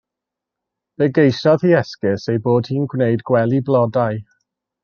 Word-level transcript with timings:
Fe 1.01 1.07
geisiodd 1.17 1.67
hi 1.67 1.75
esgus 1.81 2.25
ei 2.35 2.41
bod 2.49 2.73
hi'n 2.73 2.91
gwneud 2.95 3.25
gwely 3.31 3.63
blodau. 3.69 4.21